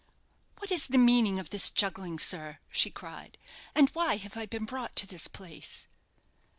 [0.57, 3.37] "What is the meaning of this juggling, sir?" she cried;
[3.75, 5.87] "and why have I been brought to this place?"